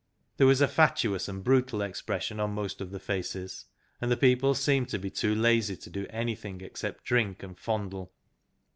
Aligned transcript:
There 0.37 0.47
was 0.47 0.61
a 0.61 0.67
fatuous 0.67 1.27
and 1.27 1.43
brutal 1.43 1.83
expression 1.83 2.39
on 2.39 2.55
most 2.55 2.81
of 2.81 2.89
the 2.89 2.97
faces, 2.99 3.65
and 4.01 4.09
the 4.09 4.17
people 4.17 4.55
seemed 4.55 4.89
to 4.89 4.97
be 4.97 5.11
too 5.11 5.35
lazy 5.35 5.75
to 5.75 5.89
do 5.91 6.07
anything 6.09 6.61
except 6.61 7.03
drink 7.03 7.43
and 7.43 7.55
fondle. 7.55 8.11